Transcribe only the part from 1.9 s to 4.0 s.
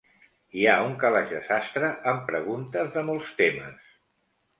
amb preguntes de molts temes.